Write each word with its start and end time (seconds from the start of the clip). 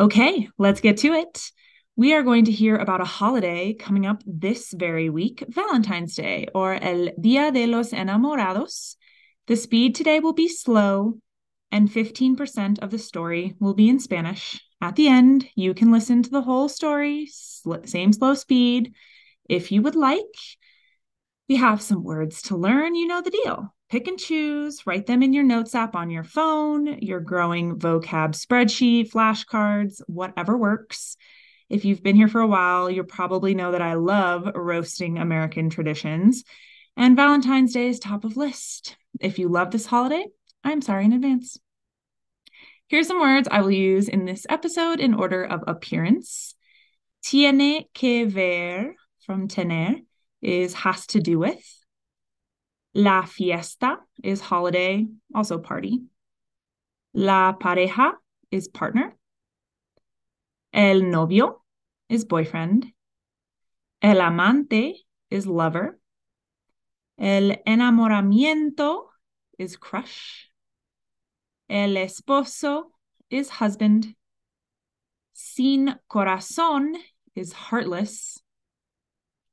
Okay, 0.00 0.48
let's 0.58 0.80
get 0.80 0.96
to 0.98 1.12
it. 1.12 1.52
We 1.98 2.12
are 2.12 2.22
going 2.22 2.44
to 2.44 2.52
hear 2.52 2.76
about 2.76 3.00
a 3.00 3.06
holiday 3.06 3.72
coming 3.72 4.04
up 4.04 4.22
this 4.26 4.74
very 4.76 5.08
week, 5.08 5.42
Valentine's 5.48 6.14
Day, 6.14 6.46
or 6.54 6.74
El 6.74 7.08
Día 7.18 7.50
de 7.54 7.66
los 7.66 7.92
Enamorados. 7.92 8.96
The 9.46 9.56
speed 9.56 9.94
today 9.94 10.20
will 10.20 10.34
be 10.34 10.46
slow, 10.46 11.14
and 11.72 11.90
15% 11.90 12.80
of 12.80 12.90
the 12.90 12.98
story 12.98 13.54
will 13.60 13.72
be 13.72 13.88
in 13.88 13.98
Spanish. 13.98 14.62
At 14.82 14.96
the 14.96 15.08
end, 15.08 15.48
you 15.54 15.72
can 15.72 15.90
listen 15.90 16.22
to 16.22 16.28
the 16.28 16.42
whole 16.42 16.68
story, 16.68 17.30
same 17.86 18.12
slow 18.12 18.34
speed, 18.34 18.92
if 19.48 19.72
you 19.72 19.80
would 19.80 19.96
like. 19.96 20.20
We 21.48 21.56
have 21.56 21.80
some 21.80 22.04
words 22.04 22.42
to 22.42 22.58
learn, 22.58 22.94
you 22.94 23.06
know 23.06 23.22
the 23.22 23.30
deal. 23.30 23.74
Pick 23.88 24.06
and 24.06 24.18
choose, 24.18 24.86
write 24.86 25.06
them 25.06 25.22
in 25.22 25.32
your 25.32 25.44
notes 25.44 25.74
app 25.74 25.94
on 25.94 26.10
your 26.10 26.24
phone, 26.24 26.98
your 26.98 27.20
growing 27.20 27.78
vocab 27.78 28.34
spreadsheet, 28.34 29.10
flashcards, 29.10 30.02
whatever 30.06 30.58
works. 30.58 31.16
If 31.68 31.84
you've 31.84 32.02
been 32.02 32.16
here 32.16 32.28
for 32.28 32.40
a 32.40 32.46
while, 32.46 32.90
you'll 32.90 33.04
probably 33.04 33.54
know 33.54 33.72
that 33.72 33.82
I 33.82 33.94
love 33.94 34.48
roasting 34.54 35.18
American 35.18 35.68
traditions, 35.68 36.44
and 36.96 37.16
Valentine's 37.16 37.72
Day 37.72 37.88
is 37.88 37.98
top 37.98 38.24
of 38.24 38.36
list. 38.36 38.96
If 39.20 39.38
you 39.38 39.48
love 39.48 39.70
this 39.70 39.86
holiday, 39.86 40.26
I'm 40.62 40.80
sorry 40.80 41.04
in 41.04 41.12
advance. 41.12 41.58
Here's 42.88 43.08
some 43.08 43.20
words 43.20 43.48
I 43.50 43.62
will 43.62 43.72
use 43.72 44.08
in 44.08 44.26
this 44.26 44.46
episode 44.48 45.00
in 45.00 45.12
order 45.12 45.44
of 45.44 45.64
appearance. 45.66 46.54
Tiene 47.24 47.86
que 47.92 48.30
ver 48.30 48.94
from 49.24 49.48
tener 49.48 49.96
is 50.40 50.72
has 50.74 51.06
to 51.08 51.20
do 51.20 51.38
with. 51.40 51.64
La 52.94 53.22
fiesta 53.22 53.98
is 54.22 54.40
holiday, 54.40 55.04
also 55.34 55.58
party. 55.58 56.04
La 57.12 57.52
pareja 57.54 58.12
is 58.52 58.68
partner. 58.68 59.16
El 60.76 61.10
novio 61.10 61.64
is 62.10 62.26
boyfriend. 62.26 62.92
El 64.02 64.20
amante 64.20 65.06
is 65.30 65.46
lover. 65.46 65.98
El 67.18 67.56
enamoramiento 67.66 69.06
is 69.58 69.78
crush. 69.78 70.50
El 71.66 71.96
esposo 71.96 72.90
is 73.30 73.48
husband. 73.48 74.14
Sin 75.32 75.94
corazón 76.10 76.92
is 77.34 77.54
heartless. 77.54 78.42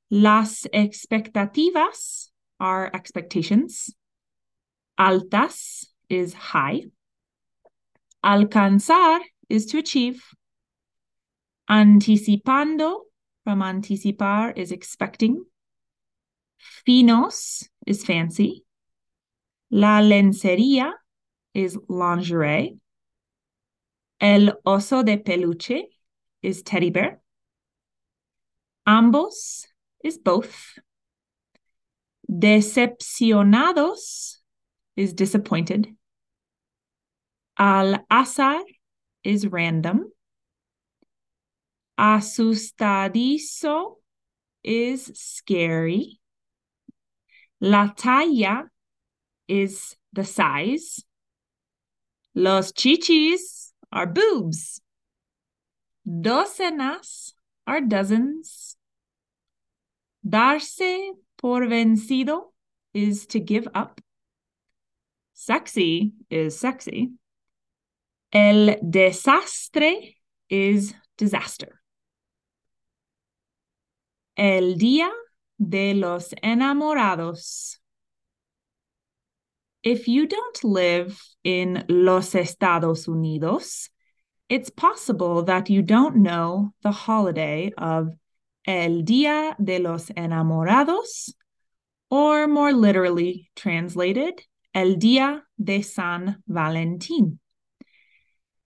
Las 0.09 0.67
expectativas 0.73 2.31
are 2.59 2.91
expectations. 2.93 3.95
Altas 4.99 5.85
is 6.09 6.33
high. 6.33 6.81
Alcanzar 8.21 9.21
is 9.47 9.67
to 9.67 9.77
achieve. 9.77 10.21
Anticipando 11.73 12.99
from 13.43 13.63
anticipar 13.63 14.53
is 14.55 14.71
expecting. 14.71 15.43
Finos 16.87 17.67
is 17.87 18.05
fancy. 18.05 18.63
La 19.71 19.99
lencería 19.99 20.91
is 21.55 21.75
lingerie. 21.89 22.77
El 24.21 24.51
oso 24.63 25.03
de 25.03 25.17
peluche 25.17 25.85
is 26.43 26.61
teddy 26.61 26.91
bear. 26.91 27.19
Ambos 28.87 29.65
is 30.03 30.19
both. 30.19 30.77
Decepcionados 32.31 34.37
is 34.95 35.13
disappointed. 35.13 35.87
Al 37.57 38.05
azar 38.11 38.61
is 39.23 39.47
random. 39.47 40.11
Asustadizo 41.99 43.97
is 44.63 45.11
scary. 45.13 46.19
La 47.61 47.93
talla 47.93 48.63
is 49.47 49.95
the 50.11 50.23
size. 50.23 51.03
Los 52.35 52.71
chichis 52.71 53.71
are 53.91 54.07
boobs. 54.07 54.81
Docenas 56.07 57.33
are 57.67 57.81
dozens. 57.81 58.75
Darse 60.27 61.11
por 61.37 61.61
vencido 61.61 62.53
is 62.93 63.27
to 63.27 63.39
give 63.39 63.67
up. 63.75 64.01
Sexy 65.33 66.13
is 66.29 66.59
sexy. 66.59 67.11
El 68.31 68.77
desastre 68.81 70.15
is 70.49 70.93
disaster. 71.17 71.82
El 74.37 74.75
Día 74.77 75.11
de 75.59 75.93
los 75.93 76.33
Enamorados. 76.43 77.77
If 79.83 80.07
you 80.07 80.25
don't 80.27 80.63
live 80.63 81.21
in 81.43 81.85
Los 81.87 82.33
Estados 82.33 83.07
Unidos, 83.07 83.89
it's 84.49 84.69
possible 84.69 85.43
that 85.43 85.69
you 85.69 85.81
don't 85.81 86.17
know 86.17 86.73
the 86.81 86.91
holiday 86.91 87.73
of 87.77 88.09
El 88.65 89.03
Día 89.03 89.55
de 89.63 89.79
los 89.79 90.09
Enamorados, 90.09 91.33
or 92.09 92.47
more 92.47 92.73
literally 92.73 93.51
translated, 93.55 94.41
El 94.73 94.95
Día 94.95 95.41
de 95.61 95.81
San 95.81 96.41
Valentín. 96.49 97.37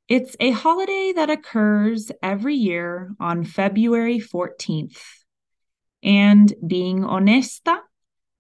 It's 0.07 0.37
a 0.39 0.51
holiday 0.51 1.11
that 1.13 1.29
occurs 1.29 2.11
every 2.23 2.55
year 2.55 3.11
on 3.19 3.43
February 3.43 4.19
14th. 4.19 5.16
And 6.03 6.53
being 6.65 6.99
honesta, 6.99 7.79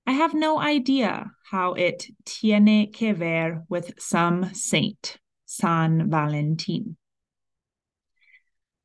I 0.05 0.11
have 0.13 0.33
no 0.33 0.59
idea 0.59 1.31
how 1.51 1.73
it 1.73 2.05
tiene 2.25 2.91
que 2.93 3.13
ver 3.13 3.63
with 3.67 3.93
some 3.99 4.53
saint, 4.53 5.17
San 5.45 6.09
Valentin. 6.09 6.97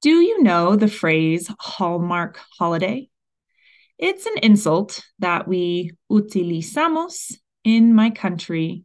Do 0.01 0.21
you 0.21 0.43
know 0.43 0.75
the 0.75 0.89
phrase 0.89 1.49
Hallmark 1.61 2.41
holiday? 2.59 3.09
It's 3.99 4.27
an 4.27 4.39
insult 4.43 5.05
that 5.21 5.47
we 5.47 5.93
utilizamos 6.11 7.37
in 7.63 7.95
my 7.95 8.11
country 8.11 8.85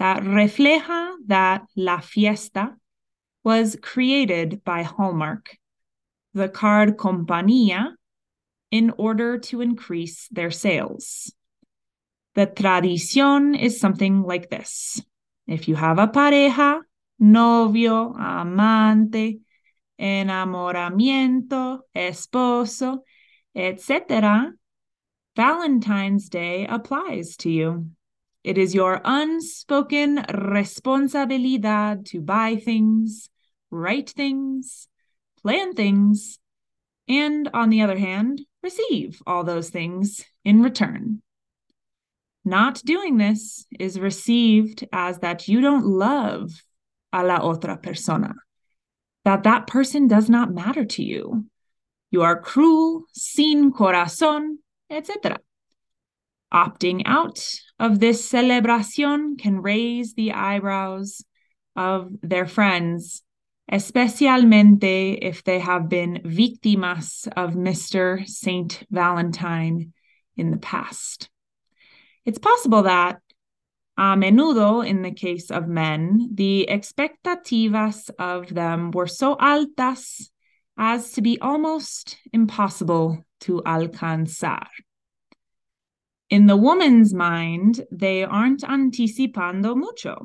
that 0.00 0.22
refleja 0.22 1.14
that 1.26 1.62
la 1.76 2.00
fiesta 2.00 2.74
was 3.44 3.76
created 3.80 4.64
by 4.64 4.82
Hallmark, 4.82 5.56
the 6.34 6.48
card 6.48 6.96
compañía 6.96 7.92
in 8.70 8.92
order 8.98 9.38
to 9.38 9.60
increase 9.60 10.28
their 10.30 10.50
sales. 10.50 11.32
The 12.34 12.46
tradición 12.46 13.58
is 13.58 13.80
something 13.80 14.22
like 14.22 14.50
this. 14.50 15.02
If 15.46 15.66
you 15.68 15.74
have 15.74 15.98
a 15.98 16.08
pareja, 16.08 16.80
novio, 17.18 18.14
amante, 18.14 19.40
enamoramiento, 19.98 21.80
esposo, 21.96 22.98
etc., 23.54 24.52
Valentine's 25.34 26.28
Day 26.28 26.66
applies 26.66 27.36
to 27.38 27.50
you. 27.50 27.90
It 28.44 28.58
is 28.58 28.74
your 28.74 29.00
unspoken 29.04 30.18
responsabilidad 30.28 32.06
to 32.06 32.20
buy 32.20 32.56
things, 32.56 33.30
write 33.70 34.10
things, 34.10 34.88
plan 35.42 35.74
things, 35.74 36.38
and 37.08 37.48
on 37.54 37.70
the 37.70 37.82
other 37.82 37.98
hand, 37.98 38.40
receive 38.62 39.20
all 39.26 39.44
those 39.44 39.70
things 39.70 40.24
in 40.44 40.62
return. 40.62 41.22
Not 42.44 42.82
doing 42.84 43.18
this 43.18 43.66
is 43.78 44.00
received 44.00 44.86
as 44.92 45.18
that 45.18 45.48
you 45.48 45.60
don't 45.60 45.86
love 45.86 46.50
a 47.12 47.24
la 47.24 47.40
otra 47.40 47.82
persona, 47.82 48.34
that 49.24 49.42
that 49.42 49.66
person 49.66 50.08
does 50.08 50.30
not 50.30 50.52
matter 50.52 50.84
to 50.84 51.02
you. 51.02 51.44
You 52.10 52.22
are 52.22 52.40
cruel, 52.40 53.04
sin 53.12 53.72
corazón, 53.72 54.56
etc. 54.88 55.38
Opting 56.52 57.02
out 57.04 57.38
of 57.78 58.00
this 58.00 58.26
celebración 58.30 59.38
can 59.38 59.60
raise 59.60 60.14
the 60.14 60.32
eyebrows 60.32 61.22
of 61.76 62.10
their 62.22 62.46
friends 62.46 63.22
especialmente 63.70 65.18
if 65.20 65.44
they 65.44 65.58
have 65.58 65.88
been 65.88 66.22
víctimas 66.24 67.28
of 67.36 67.54
Mr. 67.54 68.26
Saint 68.26 68.84
Valentine 68.90 69.92
in 70.36 70.50
the 70.50 70.56
past. 70.56 71.28
It's 72.24 72.38
possible 72.38 72.82
that, 72.82 73.20
a 73.96 74.16
menudo, 74.16 74.86
in 74.86 75.02
the 75.02 75.10
case 75.10 75.50
of 75.50 75.66
men, 75.66 76.30
the 76.32 76.68
expectativas 76.70 78.10
of 78.18 78.54
them 78.54 78.90
were 78.92 79.08
so 79.08 79.34
altas 79.36 80.30
as 80.78 81.12
to 81.12 81.20
be 81.20 81.38
almost 81.40 82.16
impossible 82.32 83.26
to 83.40 83.60
alcanzar. 83.66 84.68
In 86.30 86.46
the 86.46 86.56
woman's 86.56 87.12
mind, 87.12 87.84
they 87.90 88.22
aren't 88.22 88.62
anticipando 88.62 89.74
mucho. 89.76 90.24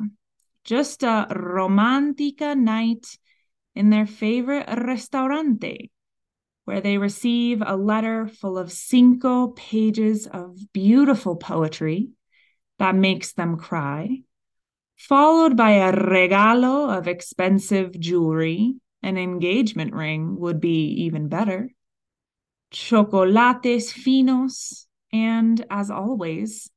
Just 0.64 1.04
a 1.04 1.28
romantica 1.32 2.56
night 2.58 3.18
in 3.76 3.90
their 3.90 4.06
favorite 4.06 4.68
restaurante, 4.68 5.92
where 6.66 6.82
they 6.82 6.98
receive 6.98 7.62
a 7.66 7.76
letter 7.76 8.28
full 8.28 8.58
of 8.58 8.72
cinco 8.72 9.48
pages 9.48 10.28
of 10.28 10.58
beautiful 10.74 11.36
poetry 11.36 12.10
that 12.80 12.96
makes 12.96 13.34
them 13.34 13.58
cry, 13.58 14.22
followed 14.98 15.58
by 15.58 15.72
a 15.72 15.92
regalo 15.92 16.98
of 16.98 17.08
expensive 17.08 18.00
jewelry. 18.00 18.76
An 19.02 19.18
engagement 19.18 19.94
ring 19.94 20.40
would 20.40 20.62
be 20.62 20.86
even 21.04 21.28
better. 21.28 21.70
Chocolates 22.72 23.92
finos, 23.92 24.86
and 25.12 25.66
as 25.70 25.92
always, 25.92 26.70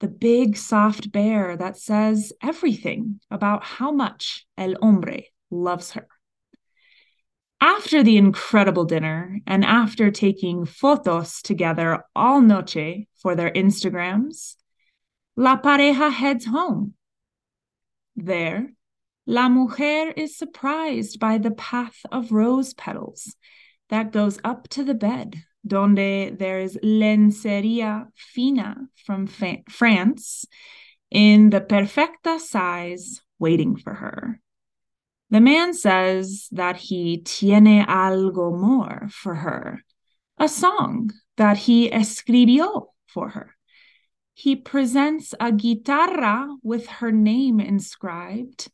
the 0.00 0.08
big 0.08 0.56
soft 0.56 1.12
bear 1.12 1.56
that 1.56 1.76
says 1.76 2.32
everything 2.42 3.20
about 3.30 3.62
how 3.62 3.92
much 3.92 4.46
El 4.58 4.74
Hombre 4.82 5.22
loves 5.50 5.92
her. 5.92 6.08
After 7.60 8.02
the 8.02 8.16
incredible 8.16 8.84
dinner 8.84 9.40
and 9.46 9.64
after 9.64 10.10
taking 10.10 10.64
fotos 10.64 11.42
together 11.42 12.04
all 12.16 12.40
noche 12.40 13.06
for 13.16 13.34
their 13.34 13.50
Instagrams, 13.50 14.56
La 15.36 15.60
pareja 15.60 16.10
heads 16.10 16.46
home. 16.46 16.94
There, 18.16 18.72
La 19.26 19.48
mujer 19.48 20.12
is 20.16 20.36
surprised 20.36 21.20
by 21.20 21.38
the 21.38 21.50
path 21.50 22.00
of 22.10 22.32
rose 22.32 22.72
petals 22.74 23.36
that 23.90 24.12
goes 24.12 24.38
up 24.42 24.68
to 24.70 24.82
the 24.82 24.94
bed 24.94 25.42
donde 25.66 26.38
there 26.38 26.60
is 26.60 26.78
lencería 26.82 28.08
fina 28.14 28.88
from 29.04 29.26
fa- 29.26 29.62
France 29.68 30.46
in 31.10 31.50
the 31.50 31.60
perfecta 31.60 32.38
size 32.40 33.20
waiting 33.38 33.76
for 33.76 33.94
her. 33.94 34.40
The 35.30 35.40
man 35.40 35.74
says 35.74 36.48
that 36.50 36.76
he 36.76 37.18
tiene 37.18 37.86
algo 37.86 38.50
more 38.58 39.08
for 39.12 39.36
her, 39.36 39.84
a 40.38 40.48
song 40.48 41.12
that 41.36 41.56
he 41.56 41.88
escribió 41.88 42.86
for 43.06 43.28
her. 43.30 43.54
He 44.34 44.56
presents 44.56 45.32
a 45.38 45.52
guitarra 45.52 46.56
with 46.64 46.86
her 46.86 47.12
name 47.12 47.60
inscribed, 47.60 48.68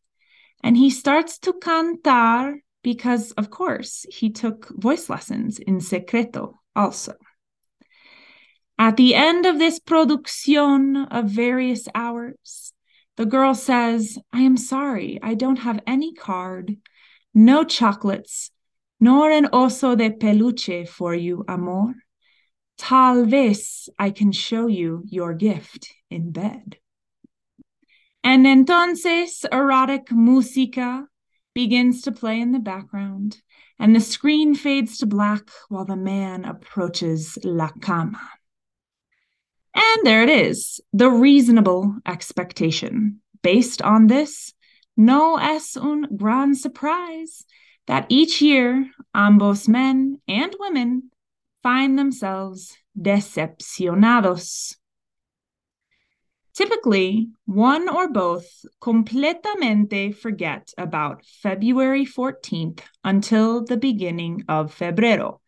and 0.63 0.79
he 0.79 0.89
starts 0.89 1.39
to 1.41 1.53
cantar 1.53 2.61
because, 2.83 3.33
of 3.33 3.51
course, 3.51 4.07
he 4.09 4.31
took 4.31 4.69
voice 4.81 5.11
lessons 5.11 5.59
in 5.59 5.81
secreto 5.81 6.59
also. 6.75 7.15
At 8.79 8.97
the 8.97 9.15
end 9.15 9.45
of 9.45 9.59
this 9.59 9.79
production 9.79 10.97
of 10.97 11.27
various 11.27 11.89
hours, 11.95 12.73
the 13.17 13.27
girl 13.27 13.55
says, 13.55 14.19
I 14.33 14.41
am 14.41 14.57
sorry, 14.57 15.19
I 15.23 15.35
don't 15.35 15.61
have 15.61 15.81
any 15.87 16.13
card, 16.13 16.77
no 17.35 17.65
chocolates, 17.65 18.51
nor 19.01 19.31
an 19.31 19.47
oso 19.47 19.97
de 19.97 20.11
peluche 20.11 20.89
for 20.89 21.15
you, 21.15 21.45
amor. 21.49 21.95
Tal 22.79 23.25
vez 23.25 23.89
I 23.99 24.11
can 24.11 24.33
show 24.33 24.67
you 24.67 25.03
your 25.07 25.33
gift 25.35 25.89
in 26.11 26.31
bed. 26.31 26.77
And 28.23 28.45
entonces 28.45 29.45
erotic 29.51 30.09
música 30.09 31.07
begins 31.55 32.03
to 32.03 32.13
play 32.13 32.41
in 32.41 32.53
the 32.53 32.59
background 32.59 33.41
and 33.79 33.95
the 33.95 34.01
screen 34.01 34.55
fades 34.55 34.99
to 34.99 35.07
black 35.07 35.49
while 35.69 35.85
the 35.85 35.97
man 35.97 36.45
approaches 36.45 37.39
La 37.45 37.69
Cama. 37.81 38.21
And 39.77 40.07
there 40.07 40.23
it 40.23 40.31
is, 40.31 40.81
the 40.93 41.11
reasonable 41.11 41.95
expectation. 42.07 43.21
Based 43.43 43.81
on 43.83 44.09
this, 44.09 44.55
no 44.97 45.37
es 45.37 45.77
un 45.77 46.17
gran 46.17 46.55
surprise 46.55 47.45
that 47.87 48.07
each 48.09 48.43
year 48.43 48.91
ambos 49.15 49.69
men 49.69 50.21
and 50.27 50.53
women 50.59 51.11
find 51.63 51.99
themselves 51.99 52.77
decepcionados 52.99 54.77
Typically, 56.57 57.29
one 57.45 57.87
or 57.87 58.09
both 58.09 58.65
completamente 58.81 60.11
forget 60.11 60.73
about 60.79 61.23
February 61.23 62.07
14th 62.07 62.81
until 63.05 63.63
the 63.63 63.77
beginning 63.77 64.43
of 64.49 64.75
febrero. 64.75 65.41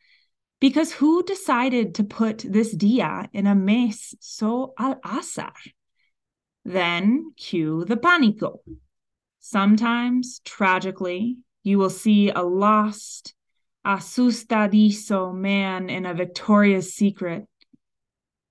Because 0.61 0.93
who 0.93 1.23
decided 1.23 1.95
to 1.95 2.05
put 2.05 2.39
this 2.39 2.73
dia 2.73 3.29
in 3.33 3.47
a 3.47 3.55
mes 3.55 4.15
so 4.21 4.75
al 4.79 4.99
azar? 5.05 5.53
Then 6.65 7.33
cue 7.37 7.85
the 7.85 7.97
pánico. 7.97 8.59
Sometimes, 9.39 10.41
tragically, 10.45 11.39
you 11.63 11.79
will 11.79 11.91
see 11.91 12.31
a 12.31 12.43
lost, 12.43 13.35
asustadizo 13.87 15.35
man 15.35 15.89
in 15.89 16.05
a 16.05 16.15
Victoria's 16.15 16.93
Secret 16.93 17.47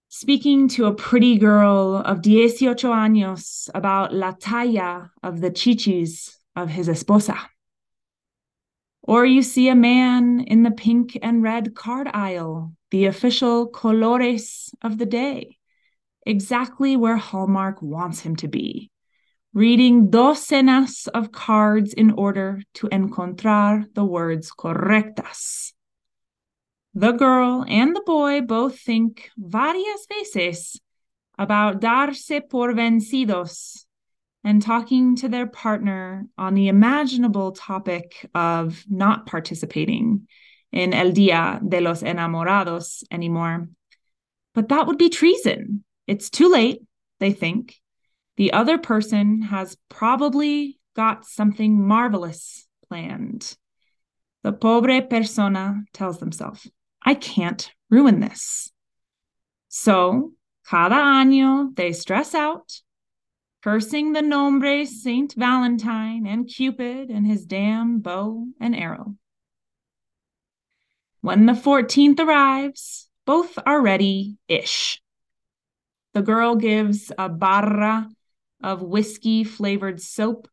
speaking 0.09 0.68
to 0.68 0.86
a 0.86 0.95
pretty 0.95 1.38
girl 1.38 1.98
of 1.98 2.25
18 2.25 2.69
años 2.75 3.69
about 3.75 4.13
la 4.13 4.31
talla 4.31 5.12
of 5.21 5.42
the 5.42 5.51
chichis 5.51 6.38
of 6.56 6.69
his 6.69 6.88
esposa. 6.88 7.38
Or 9.07 9.25
you 9.25 9.42
see 9.42 9.69
a 9.69 9.75
man 9.75 10.42
in 10.42 10.63
the 10.63 10.71
pink 10.71 11.18
and 11.21 11.42
red 11.42 11.74
card 11.74 12.09
aisle, 12.13 12.74
the 12.92 13.06
official 13.06 13.71
colores 13.71 14.73
of 14.81 14.97
the 14.97 15.06
day, 15.06 15.57
exactly 16.26 16.97
where 16.97 17.16
Hallmark 17.16 17.81
wants 17.81 18.19
him 18.19 18.35
to 18.35 18.49
be, 18.49 18.92
reading 19.54 20.09
docenas 20.09 21.07
of 21.14 21.31
cards 21.31 21.94
in 21.94 22.11
order 22.11 22.61
to 22.73 22.90
encontrar 22.92 23.85
the 23.95 24.04
words 24.04 24.52
correctas. 24.52 25.71
The 26.94 27.14
girl 27.14 27.64
and 27.66 27.95
the 27.95 28.04
boy 28.06 28.42
both 28.42 28.78
think 28.78 29.31
varias 29.37 30.06
veces 30.09 30.81
about 31.40 31.80
darse 31.80 32.42
por 32.49 32.73
vencidos 32.73 33.86
and 34.47 34.61
talking 34.61 35.18
to 35.18 35.27
their 35.27 35.45
partner 35.45 36.25
on 36.37 36.54
the 36.54 36.69
imaginable 36.69 37.51
topic 37.51 38.30
of 38.33 38.81
not 38.89 39.25
participating 39.25 40.25
in 40.71 40.94
El 40.94 41.11
Dia 41.11 41.59
de 41.68 41.81
los 41.81 42.01
Enamorados 42.01 43.04
anymore. 43.11 43.68
But 44.56 44.69
that 44.69 44.87
would 44.87 44.97
be 44.97 45.09
treason. 45.09 45.83
It's 46.07 46.30
too 46.30 46.49
late, 46.49 46.81
they 47.19 47.33
think. 47.33 47.75
The 48.37 48.54
other 48.54 48.77
person 48.77 49.42
has 49.42 49.75
probably 49.89 50.80
got 50.95 51.25
something 51.25 51.85
marvelous 51.85 52.69
planned. 52.87 53.57
The 54.44 54.54
pobre 54.54 55.01
persona 55.01 55.83
tells 55.92 56.19
themselves. 56.19 56.71
I 57.06 57.16
can't 57.16 57.69
ruin 57.89 58.21
this. 58.21 58.71
So, 59.68 60.31
cada 60.66 60.95
año 60.95 61.75
they 61.75 61.92
stress 61.92 62.33
out, 62.33 62.80
cursing 63.64 64.14
the 64.14 64.21
nombre 64.21 64.85
Saint 64.85 65.33
Valentine 65.33 66.26
and 66.26 66.47
Cupid 66.47 67.09
and 67.09 67.26
his 67.26 67.45
damn 67.45 67.99
bow 67.99 68.47
and 68.59 68.76
arrow. 68.76 69.16
When 71.21 71.45
the 71.45 71.54
14th 71.54 72.19
arrives, 72.19 73.09
both 73.26 73.57
are 73.66 73.81
ready 73.81 74.37
ish. 74.47 75.02
The 76.14 76.21
girl 76.21 76.56
gives 76.56 77.11
a 77.18 77.30
barra 77.30 78.09
of 78.64 78.81
whiskey 78.81 79.44
flavored 79.44 80.02
soap 80.02 80.47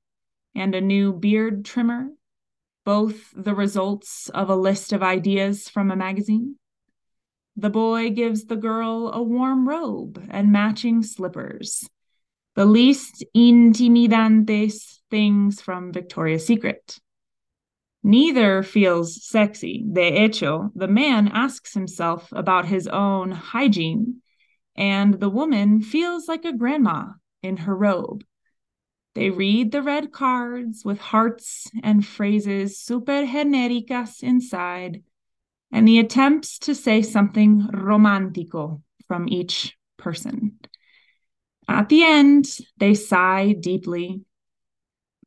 and 0.54 0.74
a 0.74 0.80
new 0.80 1.12
beard 1.12 1.64
trimmer 1.64 2.08
both 2.84 3.32
the 3.34 3.54
results 3.54 4.28
of 4.30 4.50
a 4.50 4.56
list 4.56 4.92
of 4.92 5.02
ideas 5.02 5.68
from 5.68 5.90
a 5.90 5.96
magazine. 5.96 6.56
The 7.56 7.70
boy 7.70 8.10
gives 8.10 8.44
the 8.44 8.56
girl 8.56 9.10
a 9.12 9.22
warm 9.22 9.68
robe 9.68 10.22
and 10.30 10.52
matching 10.52 11.02
slippers, 11.02 11.88
the 12.54 12.64
least 12.64 13.24
intimidantes 13.34 15.00
things 15.10 15.60
from 15.60 15.92
Victoria's 15.92 16.46
Secret. 16.46 16.98
Neither 18.02 18.62
feels 18.62 19.26
sexy. 19.26 19.84
De 19.90 20.12
hecho, 20.12 20.70
the 20.74 20.88
man 20.88 21.28
asks 21.28 21.72
himself 21.72 22.28
about 22.32 22.66
his 22.66 22.86
own 22.86 23.30
hygiene, 23.30 24.20
and 24.76 25.14
the 25.14 25.30
woman 25.30 25.80
feels 25.80 26.28
like 26.28 26.44
a 26.44 26.56
grandma 26.56 27.06
in 27.42 27.56
her 27.58 27.74
robe 27.74 28.24
they 29.14 29.30
read 29.30 29.70
the 29.70 29.82
red 29.82 30.12
cards 30.12 30.84
with 30.84 30.98
hearts 30.98 31.70
and 31.82 32.04
phrases 32.04 32.78
super 32.78 33.24
genéricas 33.24 34.22
inside, 34.22 35.02
and 35.70 35.86
the 35.86 35.98
attempts 35.98 36.58
to 36.60 36.74
say 36.74 37.00
something 37.00 37.68
romantico 37.72 38.82
from 39.06 39.28
each 39.28 39.76
person. 39.96 40.58
At 41.68 41.88
the 41.88 42.04
end, 42.04 42.46
they 42.76 42.94
sigh 42.94 43.52
deeply 43.52 44.22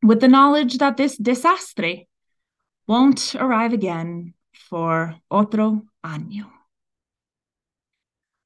with 0.04 0.22
the 0.22 0.28
knowledge 0.28 0.78
that 0.78 0.98
this 0.98 1.18
desastre 1.18 2.04
won't 2.88 3.36
arrive 3.36 3.74
again 3.74 4.34
for 4.54 5.16
otro 5.30 5.84
año. 6.06 6.46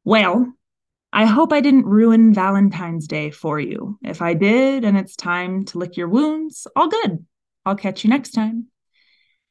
Well, 0.04 0.54
I 1.14 1.26
hope 1.26 1.52
I 1.52 1.62
didn't 1.62 1.86
ruin 1.86 2.34
Valentine's 2.34 3.08
Day 3.08 3.32
for 3.32 3.60
you. 3.60 4.00
If 4.02 4.22
I 4.22 4.34
did 4.34 4.86
and 4.86 4.98
it's 4.98 5.16
time 5.16 5.66
to 5.66 5.78
lick 5.78 5.98
your 5.98 6.08
wounds, 6.08 6.68
all 6.76 6.88
good. 6.88 7.26
I'll 7.66 7.76
catch 7.76 8.04
you 8.04 8.10
next 8.10 8.32
time. 8.32 8.68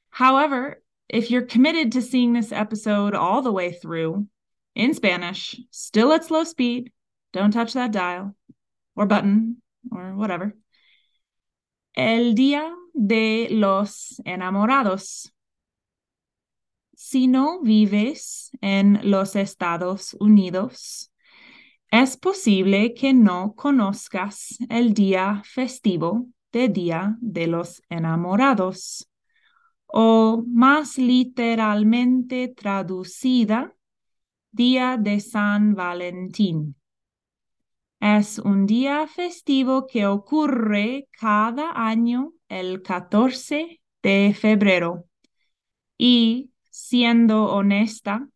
However, 0.09 0.83
if 1.09 1.31
you're 1.31 1.43
committed 1.43 1.93
to 1.93 2.03
seeing 2.03 2.33
this 2.33 2.51
episode 2.51 3.15
all 3.15 3.43
the 3.43 3.53
way 3.53 3.73
through 3.73 4.27
in 4.75 4.95
Spanish, 4.95 5.61
still 5.71 6.13
at 6.13 6.25
slow 6.25 6.45
speed, 6.45 6.93
don't 7.33 7.53
touch 7.53 7.73
that 7.75 7.93
dial 7.93 8.35
or 8.97 9.07
button 9.07 9.63
or 9.91 10.15
whatever. 10.15 10.57
El 11.95 12.35
Día 12.35 12.75
de 12.95 13.49
los 13.51 14.21
Enamorados. 14.25 15.33
Si 16.95 17.27
no 17.27 17.61
vives 17.63 18.51
en 18.61 19.01
los 19.11 19.35
Estados 19.35 20.15
Unidos, 20.21 21.11
es 21.91 22.17
posible 22.17 22.95
que 22.95 23.13
no 23.13 23.55
conozcas 23.57 24.59
el 24.69 24.95
día 24.95 25.43
festivo 25.45 26.29
de 26.53 26.69
Día 26.69 27.17
de 27.21 27.47
los 27.47 27.83
Enamorados, 27.89 29.09
o 29.87 30.45
más 30.47 30.99
literalmente 30.99 32.49
traducida, 32.49 33.75
Día 34.53 34.97
de 34.97 35.21
San 35.21 35.75
Valentín. 35.75 36.77
Es 38.01 38.39
un 38.39 38.65
día 38.65 39.07
festivo 39.07 39.87
que 39.87 40.07
ocurre 40.07 41.07
cada 41.19 41.73
año 41.75 42.33
el 42.49 42.81
14 42.81 43.83
de 44.03 44.35
febrero. 44.35 45.05
Y, 45.99 46.51
siendo 46.71 47.53
honesta, 47.53 48.27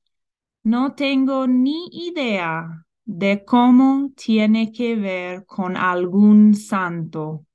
no 0.65 0.95
tengo 0.95 1.47
ni 1.47 1.87
idea 1.93 2.85
de 3.07 3.43
cómo 3.47 4.11
tiene 4.15 4.71
que 4.71 4.97
ver 4.97 5.47
con 5.47 5.79
algún 5.79 6.55
santo, 6.55 7.47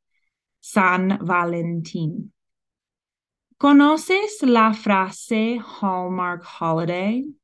San 0.60 1.20
Valentín. 1.22 2.34
¿Conoces 3.58 4.42
la 4.42 4.74
frase 4.74 5.60
Hallmark 5.82 6.44
Holiday? 6.60 7.36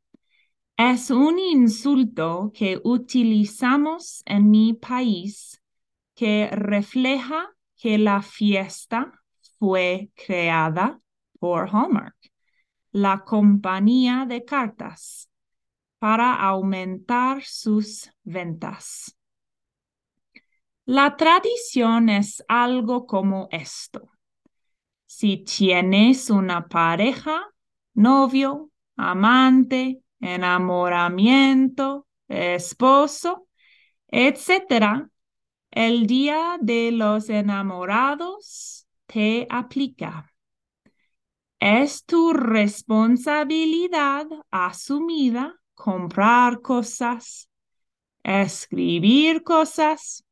Es 0.78 1.10
un 1.10 1.40
insulto 1.40 2.52
que 2.54 2.82
utilizamos 2.84 4.22
en 4.26 4.52
mi 4.52 4.74
país 4.74 5.62
que 6.16 6.50
refleja 6.52 7.56
que 7.78 7.98
la 7.98 8.22
fiesta 8.22 9.24
fue 9.58 10.12
creada 10.16 11.00
por 11.40 11.70
Hallmark, 11.70 12.18
la 12.92 13.24
compañía 13.24 14.26
de 14.28 14.44
cartas, 14.44 15.30
para 15.98 16.34
aumentar 16.36 17.42
sus 17.44 18.12
ventas. 18.24 19.18
La 20.86 21.16
tradición 21.16 22.10
es 22.10 22.44
algo 22.50 23.08
como 23.08 23.48
esto. 23.50 24.10
Si 25.06 25.38
tienes 25.38 26.30
una 26.30 26.68
pareja, 26.68 27.46
novio, 27.94 28.72
amante, 28.98 30.02
enamoramiento, 30.26 32.08
esposo, 32.28 33.48
etc., 34.08 35.10
el 35.72 36.08
día 36.08 36.58
de 36.62 36.92
los 36.92 37.30
enamorados 37.30 38.88
te 39.06 39.46
aplica. 39.50 40.32
Es 41.60 42.06
tu 42.06 42.34
responsabilidad 42.34 44.28
asumida 44.52 45.56
comprar 45.74 46.62
cosas, 46.62 47.50
escribir 48.24 49.44
cosas, 49.44 50.24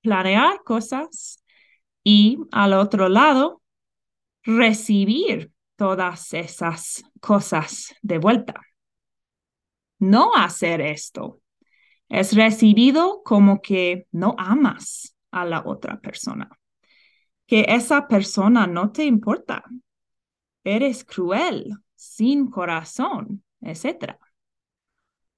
planear 0.00 0.62
cosas 0.64 1.42
y 2.02 2.38
al 2.50 2.72
otro 2.72 3.08
lado, 3.08 3.62
recibir 4.42 5.52
todas 5.76 6.34
esas 6.34 7.04
cosas 7.20 7.94
de 8.02 8.18
vuelta 8.18 8.60
no 10.02 10.34
hacer 10.34 10.80
esto. 10.80 11.40
Es 12.08 12.34
recibido 12.34 13.22
como 13.24 13.62
que 13.62 14.08
no 14.10 14.34
amas 14.36 15.16
a 15.30 15.44
la 15.46 15.62
otra 15.64 16.00
persona, 16.00 16.50
que 17.46 17.64
esa 17.68 18.08
persona 18.08 18.66
no 18.66 18.90
te 18.90 19.04
importa, 19.04 19.64
eres 20.64 21.04
cruel, 21.04 21.72
sin 21.94 22.50
corazón, 22.50 23.44
etc. 23.60 24.18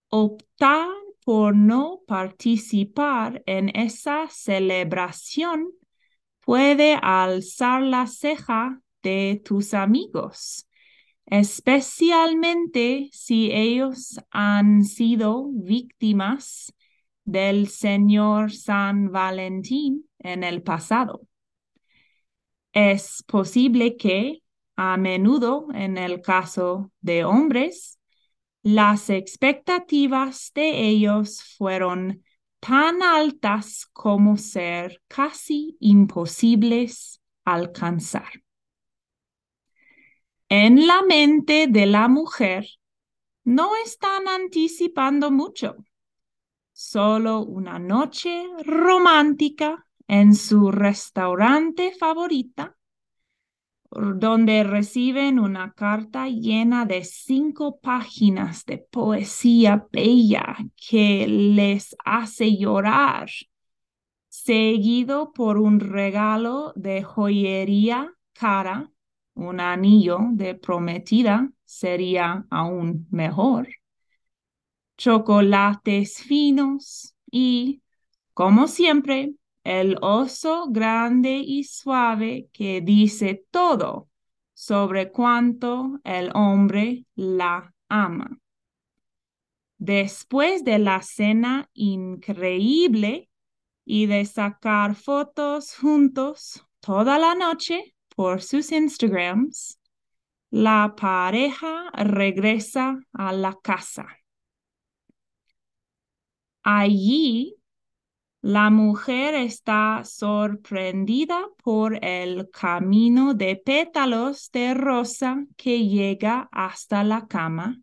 Optar 0.08 0.88
por 1.24 1.54
no 1.54 2.00
participar 2.06 3.42
en 3.44 3.68
esa 3.76 4.28
celebración 4.30 5.72
puede 6.40 6.98
alzar 7.00 7.82
la 7.82 8.06
ceja 8.06 8.80
de 9.02 9.42
tus 9.44 9.74
amigos 9.74 10.66
especialmente 11.26 13.08
si 13.12 13.50
ellos 13.52 14.20
han 14.30 14.84
sido 14.84 15.48
víctimas 15.52 16.74
del 17.24 17.68
Señor 17.68 18.52
San 18.52 19.10
Valentín 19.10 20.08
en 20.18 20.44
el 20.44 20.62
pasado. 20.62 21.22
Es 22.72 23.22
posible 23.26 23.96
que, 23.96 24.42
a 24.76 24.96
menudo 24.96 25.68
en 25.72 25.96
el 25.96 26.20
caso 26.20 26.90
de 27.00 27.24
hombres, 27.24 27.98
las 28.62 29.10
expectativas 29.10 30.50
de 30.54 30.88
ellos 30.88 31.42
fueron 31.56 32.24
tan 32.60 33.02
altas 33.02 33.86
como 33.92 34.36
ser 34.36 35.02
casi 35.06 35.76
imposibles 35.80 37.20
alcanzar. 37.44 38.43
En 40.48 40.86
la 40.86 41.02
mente 41.02 41.66
de 41.68 41.86
la 41.86 42.08
mujer 42.08 42.66
no 43.44 43.72
están 43.84 44.28
anticipando 44.28 45.30
mucho, 45.30 45.76
solo 46.72 47.40
una 47.40 47.78
noche 47.78 48.44
romántica 48.64 49.86
en 50.06 50.34
su 50.34 50.70
restaurante 50.70 51.92
favorita, 51.92 52.76
donde 53.90 54.64
reciben 54.64 55.38
una 55.38 55.72
carta 55.72 56.28
llena 56.28 56.84
de 56.84 57.04
cinco 57.04 57.78
páginas 57.80 58.64
de 58.66 58.78
poesía 58.78 59.86
bella 59.90 60.56
que 60.76 61.26
les 61.26 61.96
hace 62.04 62.56
llorar, 62.56 63.30
seguido 64.28 65.32
por 65.32 65.58
un 65.58 65.80
regalo 65.80 66.72
de 66.76 67.02
joyería 67.02 68.12
cara 68.32 68.90
un 69.34 69.60
anillo 69.60 70.18
de 70.32 70.54
prometida 70.54 71.50
sería 71.64 72.46
aún 72.50 73.06
mejor. 73.10 73.68
Chocolates 74.96 76.22
finos 76.22 77.14
y, 77.30 77.82
como 78.32 78.68
siempre, 78.68 79.34
el 79.64 79.96
oso 80.02 80.66
grande 80.68 81.36
y 81.38 81.64
suave 81.64 82.48
que 82.52 82.80
dice 82.80 83.44
todo 83.50 84.08
sobre 84.52 85.10
cuánto 85.10 86.00
el 86.04 86.30
hombre 86.34 87.06
la 87.16 87.74
ama. 87.88 88.38
Después 89.78 90.64
de 90.64 90.78
la 90.78 91.02
cena 91.02 91.68
increíble 91.74 93.28
y 93.84 94.06
de 94.06 94.24
sacar 94.24 94.94
fotos 94.94 95.76
juntos 95.76 96.64
toda 96.80 97.18
la 97.18 97.34
noche, 97.34 97.93
por 98.14 98.42
sus 98.42 98.72
Instagrams, 98.72 99.78
la 100.50 100.94
pareja 100.96 101.90
regresa 101.92 103.00
a 103.12 103.32
la 103.32 103.58
casa. 103.62 104.06
Allí, 106.62 107.56
la 108.40 108.70
mujer 108.70 109.34
está 109.34 110.02
sorprendida 110.04 111.40
por 111.62 112.04
el 112.04 112.50
camino 112.50 113.34
de 113.34 113.56
pétalos 113.56 114.50
de 114.52 114.74
rosa 114.74 115.44
que 115.56 115.86
llega 115.88 116.48
hasta 116.52 117.04
la 117.04 117.26
cama, 117.26 117.80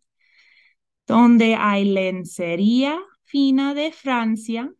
donde 1.07 1.55
hay 1.55 1.85
lencería 1.85 3.00
fina 3.23 3.73
de 3.73 3.91
Francia 3.91 4.71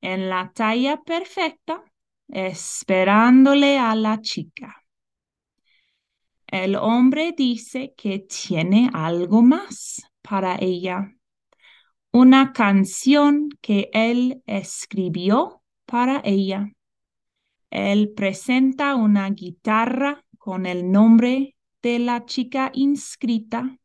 en 0.00 0.28
la 0.28 0.52
talla 0.54 1.00
perfecta, 1.02 1.82
esperándole 2.28 3.78
a 3.78 3.94
la 3.94 4.20
chica. 4.20 4.79
El 6.50 6.74
hombre 6.76 7.32
dice 7.36 7.94
que 7.96 8.18
tiene 8.18 8.90
algo 8.92 9.40
más 9.42 10.02
para 10.20 10.56
ella. 10.60 11.14
una 12.12 12.52
canción 12.52 13.48
que 13.60 13.88
él 13.92 14.42
escribió 14.46 15.62
para 15.86 16.20
ella. 16.24 16.72
Él 17.70 18.12
presenta 18.14 18.96
una 18.96 19.30
guitarra 19.30 20.24
con 20.38 20.66
el 20.66 20.90
nombre 20.90 21.56
de 21.82 21.98
la 22.00 22.26
chica 22.26 22.70
inscrita 22.74 23.78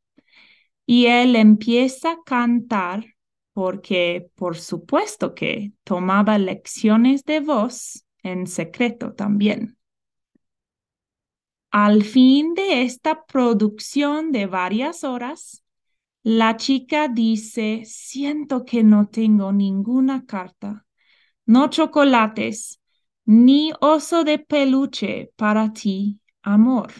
y 0.85 1.05
él 1.05 1.35
empieza 1.35 2.13
a 2.13 2.23
cantar 2.25 3.05
porque 3.53 4.29
por 4.35 4.57
supuesto 4.57 5.33
que 5.35 5.73
tomaba 5.83 6.37
lecciones 6.37 7.23
de 7.25 7.39
voz 7.41 8.05
en 8.23 8.47
secreto 8.47 9.13
también. 9.13 9.77
Al 11.77 12.03
fin 12.03 12.53
de 12.53 12.83
esta 12.83 13.25
producción 13.25 14.31
de 14.31 14.45
varias 14.45 15.03
horas, 15.03 15.61
la 16.23 16.57
chica 16.57 17.07
dice, 17.09 17.83
siento 17.85 18.65
que 18.65 18.83
no 18.83 19.07
tengo 19.09 19.51
ninguna 19.53 20.25
carta, 20.25 20.85
no 21.45 21.69
chocolates, 21.69 22.81
ni 23.25 23.73
oso 23.81 24.23
de 24.23 24.39
peluche 24.39 25.31
para 25.35 25.73
ti, 25.73 26.21
amor 26.43 26.93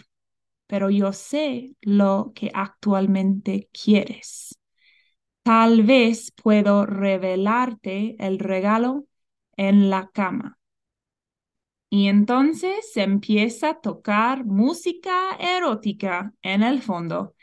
pero 0.68 0.90
yo 0.90 1.12
sé 1.12 1.76
lo 1.82 2.32
que 2.34 2.50
actualmente 2.54 3.68
quieres. 3.72 4.58
Tal 5.42 5.82
vez 5.84 6.32
puedo 6.32 6.86
revelarte 6.86 8.16
el 8.18 8.38
regalo 8.38 9.06
en 9.56 9.90
la 9.90 10.08
cama. 10.12 10.55
Y 11.96 12.08
entonces 12.08 12.94
empieza 12.96 13.70
a 13.70 13.80
tocar 13.80 14.44
música 14.44 15.34
erótica 15.40 16.34
en 16.42 16.62
el 16.62 16.82
fondo 16.82 17.34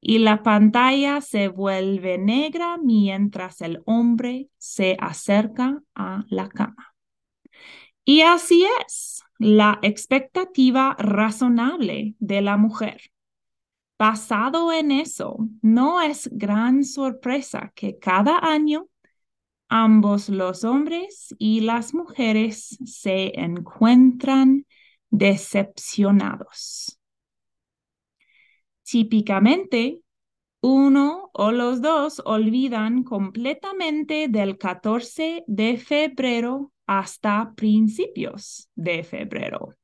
y 0.00 0.18
la 0.18 0.42
pantalla 0.42 1.20
se 1.20 1.46
vuelve 1.46 2.18
negra 2.18 2.78
mientras 2.78 3.60
el 3.60 3.84
hombre 3.86 4.48
se 4.58 4.96
acerca 4.98 5.84
a 5.94 6.24
la 6.30 6.48
cama. 6.48 6.96
Y 8.04 8.22
así 8.22 8.66
es 8.88 9.22
la 9.38 9.78
expectativa 9.82 10.96
razonable 10.98 12.16
de 12.18 12.40
la 12.40 12.56
mujer. 12.56 13.12
Basado 14.00 14.72
en 14.72 14.90
eso, 14.90 15.36
no 15.62 16.00
es 16.02 16.28
gran 16.32 16.82
sorpresa 16.82 17.70
que 17.76 18.00
cada 18.00 18.40
año 18.40 18.88
ambos 19.68 20.28
los 20.28 20.64
hombres 20.64 21.34
y 21.38 21.60
las 21.60 21.94
mujeres 21.94 22.78
se 22.84 23.38
encuentran 23.40 24.66
decepcionados. 25.10 26.98
Típicamente, 28.82 30.00
uno 30.60 31.30
o 31.32 31.52
los 31.52 31.82
dos 31.82 32.22
olvidan 32.24 33.02
completamente 33.02 34.28
del 34.28 34.58
14 34.58 35.44
de 35.46 35.76
febrero 35.76 36.72
hasta 36.86 37.52
principios 37.56 38.68
de 38.74 39.02
febrero, 39.02 39.74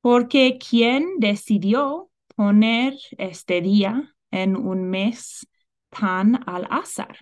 porque 0.00 0.58
quien 0.58 1.18
decidió 1.18 2.10
poner 2.34 2.98
este 3.18 3.60
día 3.60 4.14
en 4.30 4.56
un 4.56 4.90
mes 4.90 5.46
tan 5.90 6.42
al 6.48 6.66
azar. 6.70 7.18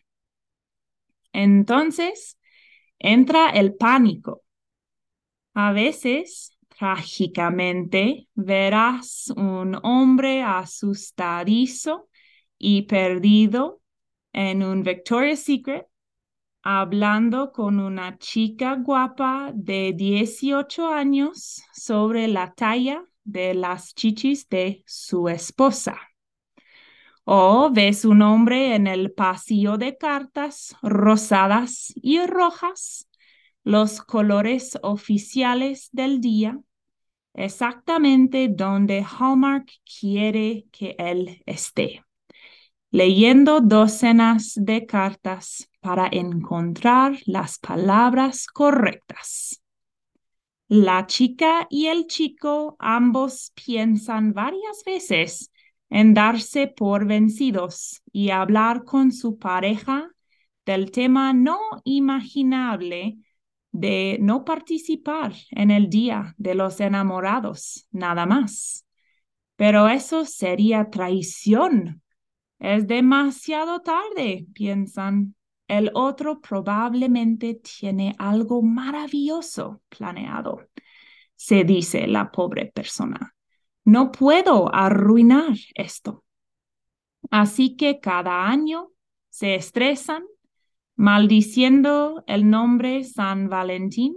Entonces 1.32 2.38
entra 2.98 3.50
el 3.50 3.74
pánico. 3.74 4.42
A 5.54 5.72
veces, 5.72 6.56
trágicamente, 6.68 8.28
verás 8.34 9.32
un 9.36 9.78
hombre 9.82 10.42
asustadizo 10.42 12.08
y 12.58 12.82
perdido 12.82 13.80
en 14.32 14.62
un 14.62 14.82
Victoria's 14.82 15.40
Secret 15.40 15.86
hablando 16.62 17.52
con 17.52 17.80
una 17.80 18.18
chica 18.18 18.76
guapa 18.76 19.50
de 19.54 19.92
18 19.94 20.88
años 20.88 21.62
sobre 21.72 22.28
la 22.28 22.54
talla 22.54 23.04
de 23.24 23.54
las 23.54 23.94
chichis 23.94 24.48
de 24.48 24.82
su 24.86 25.28
esposa. 25.28 25.98
O 27.24 27.70
ves 27.70 28.04
un 28.04 28.22
hombre 28.22 28.74
en 28.74 28.86
el 28.86 29.12
pasillo 29.12 29.78
de 29.78 29.96
cartas 29.96 30.74
rosadas 30.82 31.92
y 31.96 32.24
rojas, 32.26 33.08
los 33.64 34.02
colores 34.02 34.78
oficiales 34.82 35.88
del 35.92 36.20
día, 36.20 36.58
exactamente 37.34 38.48
donde 38.48 39.04
Hallmark 39.04 39.68
quiere 39.84 40.66
que 40.72 40.96
él 40.98 41.42
esté 41.46 42.02
leyendo 42.92 43.62
docenas 43.62 44.52
de 44.54 44.84
cartas 44.84 45.68
para 45.80 46.08
encontrar 46.12 47.18
las 47.24 47.58
palabras 47.58 48.46
correctas. 48.46 49.62
La 50.68 51.06
chica 51.06 51.66
y 51.70 51.86
el 51.86 52.06
chico 52.06 52.76
ambos 52.78 53.52
piensan 53.54 54.34
varias 54.34 54.84
veces 54.84 55.50
en 55.92 56.14
darse 56.14 56.66
por 56.66 57.06
vencidos 57.06 58.02
y 58.10 58.30
hablar 58.30 58.84
con 58.84 59.12
su 59.12 59.38
pareja 59.38 60.10
del 60.64 60.90
tema 60.90 61.32
no 61.32 61.58
imaginable 61.84 63.18
de 63.70 64.18
no 64.20 64.44
participar 64.44 65.34
en 65.50 65.70
el 65.70 65.88
Día 65.88 66.34
de 66.38 66.54
los 66.54 66.80
Enamorados, 66.80 67.86
nada 67.90 68.26
más. 68.26 68.86
Pero 69.56 69.88
eso 69.88 70.24
sería 70.24 70.90
traición 70.90 72.02
es 72.62 72.86
demasiado 72.86 73.80
tarde, 73.80 74.46
piensan. 74.54 75.34
El 75.66 75.90
otro 75.94 76.40
probablemente 76.40 77.54
tiene 77.54 78.14
algo 78.18 78.62
maravilloso 78.62 79.82
planeado, 79.88 80.68
se 81.34 81.64
dice 81.64 82.06
la 82.06 82.30
pobre 82.30 82.66
persona. 82.66 83.34
No 83.84 84.12
puedo 84.12 84.74
arruinar 84.74 85.56
esto. 85.74 86.24
Así 87.30 87.76
que 87.76 88.00
cada 88.00 88.46
año 88.46 88.90
se 89.28 89.54
estresan 89.54 90.24
maldiciendo 90.96 92.22
el 92.26 92.48
nombre 92.48 93.04
San 93.04 93.48
Valentín 93.48 94.16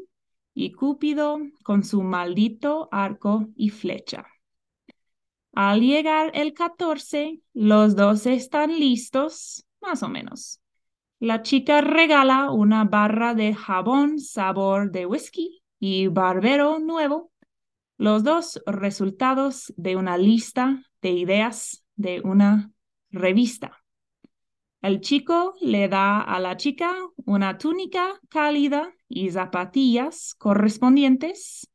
y 0.54 0.72
Cúpido 0.72 1.40
con 1.64 1.84
su 1.84 2.04
maldito 2.04 2.90
arco 2.92 3.48
y 3.56 3.70
flecha. 3.70 4.26
Al 5.54 5.82
llegar 5.82 6.32
el 6.34 6.54
14, 6.54 7.40
los 7.54 7.96
dos 7.96 8.26
están 8.26 8.78
listos, 8.78 9.66
más 9.82 10.04
o 10.04 10.10
menos. 10.10 10.60
La 11.20 11.42
chica 11.44 11.80
regala 11.80 12.52
una 12.52 12.84
barra 12.84 13.34
de 13.34 13.56
jabón 13.56 14.20
sabor 14.20 14.92
de 14.92 15.06
whisky 15.06 15.64
y 15.80 16.08
barbero 16.08 16.80
nuevo, 16.80 17.32
los 17.98 18.24
dos 18.24 18.62
resultados 18.66 19.74
de 19.78 19.96
una 19.96 20.18
lista 20.18 20.84
de 21.02 21.12
ideas 21.12 21.86
de 21.96 22.22
una 22.22 22.72
revista. 23.12 23.84
El 24.82 25.02
chico 25.02 25.56
le 25.62 25.88
da 25.88 26.22
a 26.22 26.40
la 26.40 26.58
chica 26.58 26.94
una 27.26 27.58
túnica 27.58 28.20
cálida 28.30 28.94
y 29.08 29.32
zapatillas 29.32 30.36
correspondientes 30.38 31.68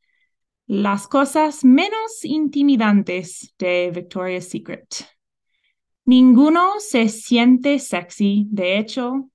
las 0.67 1.09
cosas 1.09 1.65
menos 1.65 2.25
intimidantes 2.25 3.53
de 3.59 3.91
Victoria's 3.93 4.49
Secret. 4.49 5.05
Ninguno 6.05 6.75
se 6.79 7.09
siente 7.09 7.81
sexy. 7.81 8.47
De 8.49 8.79
hecho, 8.79 9.31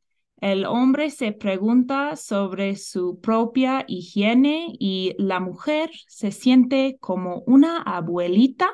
el 0.46 0.66
hombre 0.66 1.10
se 1.10 1.32
pregunta 1.32 2.16
sobre 2.16 2.76
su 2.76 3.20
propia 3.20 3.84
higiene 3.88 4.68
y 4.80 5.16
la 5.18 5.40
mujer 5.40 5.90
se 6.08 6.32
siente 6.32 6.98
como 7.00 7.40
una 7.48 7.82
abuelita 7.82 8.70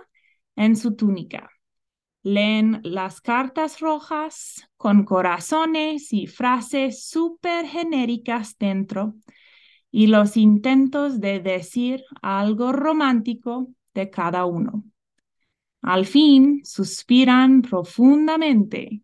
en 0.57 0.75
su 0.75 0.97
túnica. 0.97 1.49
Leen 2.23 2.81
las 2.83 3.21
cartas 3.21 3.79
rojas 3.79 4.67
con 4.75 5.05
corazones 5.05 6.11
y 6.11 6.27
frases 6.27 7.05
súper 7.05 7.65
genéricas 7.65 8.57
dentro 8.57 9.15
y 9.91 10.07
los 10.07 10.35
intentos 10.35 11.21
de 11.21 11.39
decir 11.39 12.03
algo 12.21 12.73
romántico 12.73 13.69
de 13.93 14.09
cada 14.09 14.43
uno. 14.43 14.83
Al 15.81 16.05
fin 16.05 16.65
suspiran 16.65 17.61
profundamente 17.61 19.03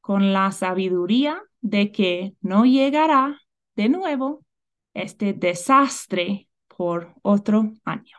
con 0.00 0.32
la 0.32 0.52
sabiduría 0.52 1.42
de 1.64 1.90
que 1.90 2.34
no 2.42 2.64
llegará 2.64 3.40
de 3.74 3.88
nuevo 3.88 4.44
este 4.94 5.32
desastre 5.32 6.46
por 6.68 7.14
otro 7.22 7.72
año. 7.84 8.16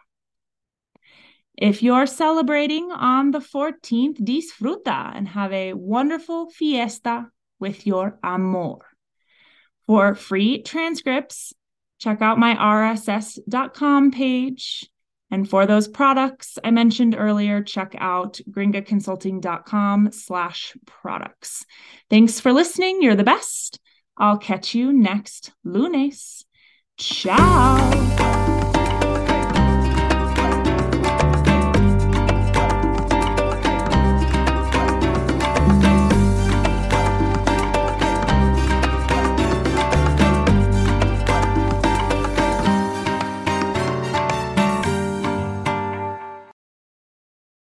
If 1.58 1.81
you're 1.81 2.08
celebrating 2.08 2.91
on 2.91 3.31
the 3.31 3.39
14th, 3.39 4.17
disfruta 4.19 5.15
and 5.15 5.27
have 5.27 5.53
a 5.53 5.73
wonderful 5.73 6.49
fiesta 6.49 7.27
with 7.60 7.88
your 7.88 8.19
amor. 8.23 8.79
For 9.86 10.15
free 10.15 10.63
transcripts, 10.63 11.53
check 11.99 12.21
out 12.21 12.39
my 12.39 12.55
rss.com 12.55 14.12
page 14.12 14.89
And 15.31 15.49
for 15.49 15.65
those 15.65 15.88
products 15.88 16.57
I 16.63 16.71
mentioned 16.71 17.15
earlier, 17.17 17.61
check 17.61 17.95
out 17.97 18.39
gringaconsulting.com 18.49 20.11
slash 20.11 20.77
products. 20.85 21.65
Thanks 22.09 22.39
for 22.39 22.53
listening. 22.53 23.01
You're 23.01 23.15
the 23.15 23.23
best. 23.23 23.79
I'll 24.17 24.38
catch 24.38 24.75
you 24.75 24.93
next 24.93 25.51
lunes. 25.63 26.45
Ciao. 26.97 28.71